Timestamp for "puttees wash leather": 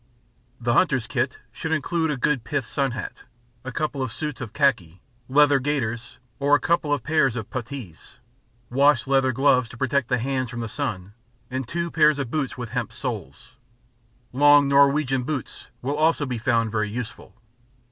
7.51-9.31